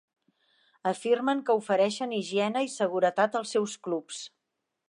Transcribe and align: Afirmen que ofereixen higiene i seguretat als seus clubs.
Afirmen 0.91 1.43
que 1.51 1.57
ofereixen 1.59 2.17
higiene 2.21 2.67
i 2.69 2.73
seguretat 2.79 3.41
als 3.41 3.57
seus 3.59 3.81
clubs. 3.89 4.27